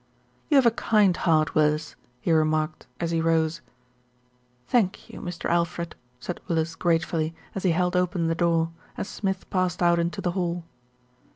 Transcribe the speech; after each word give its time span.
"You 0.49 0.55
have 0.55 0.65
a 0.65 0.71
kind 0.71 1.15
heart, 1.15 1.53
Willis," 1.53 1.95
he 2.21 2.31
remarked, 2.31 2.87
as 2.99 3.11
he 3.11 3.21
rose. 3.21 3.61
"Thank 4.65 5.11
you, 5.11 5.21
Mr. 5.21 5.47
Alfred," 5.47 5.95
said 6.19 6.39
Willis 6.47 6.75
gratefully, 6.75 7.35
as 7.53 7.61
he 7.61 7.69
held 7.73 7.95
open 7.95 8.25
the 8.25 8.33
door, 8.33 8.71
and 8.97 9.05
Smith 9.05 9.47
passed 9.51 9.83
out 9.83 9.99
into 9.99 10.19
the 10.19 10.31
hall. 10.31 10.63